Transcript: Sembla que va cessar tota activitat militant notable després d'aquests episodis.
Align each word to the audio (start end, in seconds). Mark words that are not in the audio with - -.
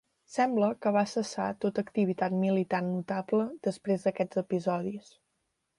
Sembla 0.35 0.69
que 0.85 0.93
va 0.95 1.03
cessar 1.11 1.45
tota 1.65 1.83
activitat 1.89 2.37
militant 2.45 2.91
notable 2.97 3.47
després 3.69 4.09
d'aquests 4.09 4.45
episodis. 4.47 5.17